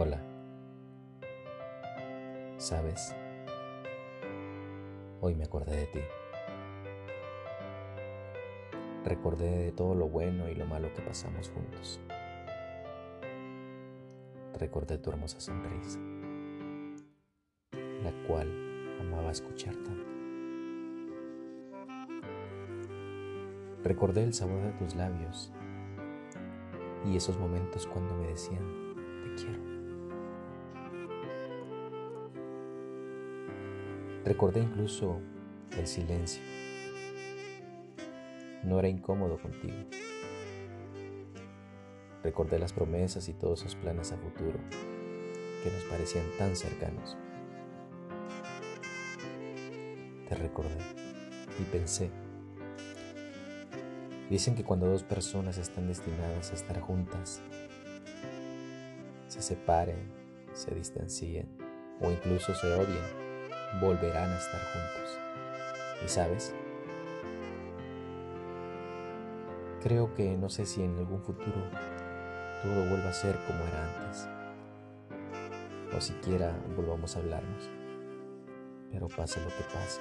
[0.00, 0.20] Hola.
[2.56, 3.16] ¿Sabes?
[5.20, 5.98] Hoy me acordé de ti.
[9.04, 12.00] Recordé de todo lo bueno y lo malo que pasamos juntos.
[14.56, 15.98] Recordé tu hermosa sonrisa,
[18.04, 18.48] la cual
[19.00, 20.06] amaba escuchar tanto.
[23.82, 25.52] Recordé el sabor de tus labios
[27.04, 28.94] y esos momentos cuando me decían,
[29.24, 29.77] te quiero.
[34.24, 35.20] Recordé incluso
[35.76, 36.42] el silencio.
[38.64, 39.76] No era incómodo contigo.
[42.22, 44.58] Recordé las promesas y todos esos planes a futuro
[45.62, 47.16] que nos parecían tan cercanos.
[50.28, 50.76] Te recordé
[51.58, 52.10] y pensé,
[54.28, 57.40] dicen que cuando dos personas están destinadas a estar juntas,
[59.26, 60.12] se separen,
[60.52, 61.48] se distancien
[62.00, 63.27] o incluso se odien,
[63.80, 65.18] volverán a estar juntos.
[66.04, 66.54] ¿Y sabes?
[69.82, 71.62] Creo que no sé si en algún futuro
[72.62, 74.28] todo vuelva a ser como era antes.
[75.96, 77.70] O siquiera volvamos a hablarnos.
[78.90, 80.00] Pero pase lo que pase.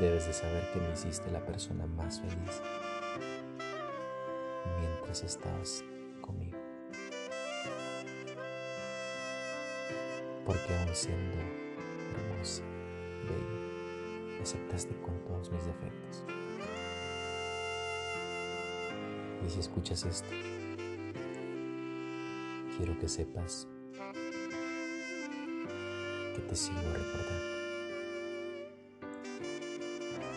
[0.00, 2.62] Debes de saber que me hiciste la persona más feliz
[4.80, 5.84] mientras estabas
[10.44, 11.36] Porque aún siendo
[12.16, 12.62] hermosa,
[13.28, 16.24] bella, me aceptaste con todos mis defectos.
[19.46, 20.28] Y si escuchas esto,
[22.76, 23.68] quiero que sepas
[26.34, 27.50] que te sigo recordando.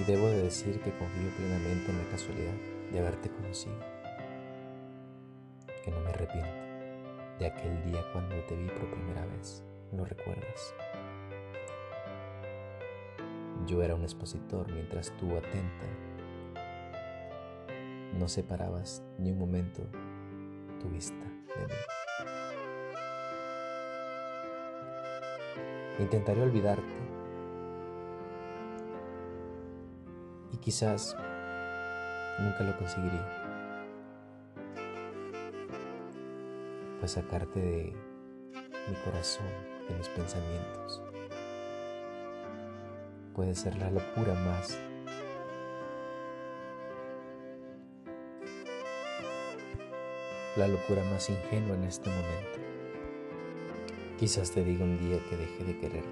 [0.00, 2.54] Y debo de decir que confío plenamente en la casualidad
[2.90, 3.78] de haberte conocido.
[5.84, 6.50] Que no me arrepiento
[7.38, 9.62] de aquel día cuando te vi por primera vez.
[9.96, 10.74] ¿Lo recuerdas?
[13.66, 15.86] Yo era un expositor mientras tú atenta
[18.18, 19.82] no separabas ni un momento
[20.80, 21.24] tu vista
[21.56, 21.74] de mí.
[25.98, 26.82] Intentaré olvidarte
[30.52, 31.16] y quizás
[32.40, 33.40] nunca lo conseguiría.
[37.00, 37.96] Pues sacarte de
[38.88, 39.46] mi corazón,
[39.88, 41.02] de mis pensamientos,
[43.34, 44.78] puede ser la locura más
[50.56, 52.60] la locura más ingenua en este momento.
[54.18, 56.08] Quizás te diga un día que deje de quererte,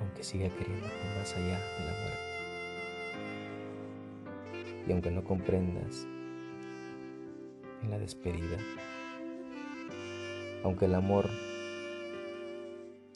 [0.00, 2.18] aunque siga queriéndote más allá de la muerte.
[4.86, 6.06] Y aunque no comprendas
[7.82, 8.58] en la despedida,
[10.62, 11.30] aunque el amor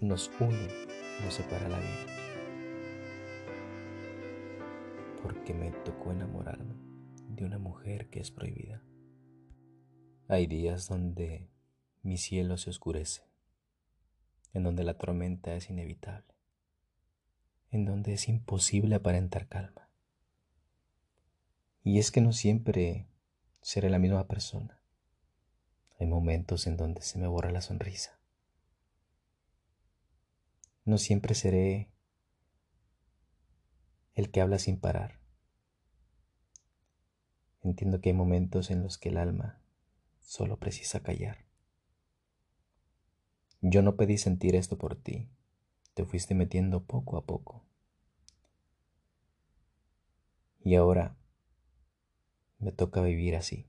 [0.00, 0.68] nos une,
[1.24, 2.06] nos separa la vida.
[5.22, 6.74] Porque me tocó enamorarme
[7.28, 8.82] de una mujer que es prohibida.
[10.28, 11.50] Hay días donde
[12.02, 13.22] mi cielo se oscurece,
[14.52, 16.34] en donde la tormenta es inevitable,
[17.70, 19.88] en donde es imposible aparentar calma.
[21.82, 23.08] Y es que no siempre
[23.62, 24.80] seré la misma persona.
[25.98, 28.17] Hay momentos en donde se me borra la sonrisa.
[30.88, 31.92] No siempre seré
[34.14, 35.20] el que habla sin parar.
[37.62, 39.60] Entiendo que hay momentos en los que el alma
[40.18, 41.44] solo precisa callar.
[43.60, 45.28] Yo no pedí sentir esto por ti,
[45.92, 47.66] te fuiste metiendo poco a poco.
[50.64, 51.18] Y ahora
[52.60, 53.68] me toca vivir así,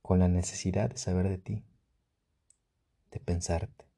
[0.00, 1.64] con la necesidad de saber de ti,
[3.12, 3.91] de pensarte,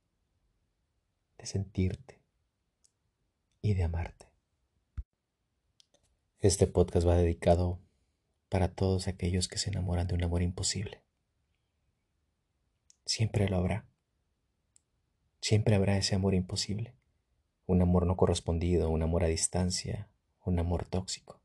[1.45, 2.23] de sentirte
[3.61, 4.27] y de amarte.
[6.41, 7.81] Este podcast va dedicado
[8.49, 11.03] para todos aquellos que se enamoran de un amor imposible.
[13.05, 13.87] Siempre lo habrá.
[15.43, 16.95] Siempre habrá ese amor imposible.
[17.67, 20.09] Un amor no correspondido, un amor a distancia,
[20.47, 21.43] un amor tóxico.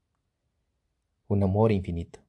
[1.28, 2.22] Un amor infinito.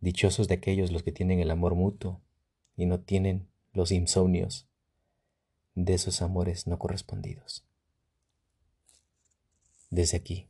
[0.00, 2.22] Dichosos de aquellos los que tienen el amor mutuo
[2.76, 4.66] y no tienen los insomnios
[5.74, 7.66] de esos amores no correspondidos.
[9.90, 10.48] Desde aquí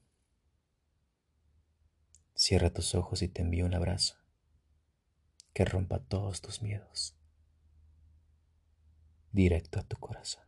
[2.36, 4.16] Cierra tus ojos y te envío un abrazo
[5.52, 7.16] que rompa todos tus miedos
[9.30, 10.43] directo a tu corazón.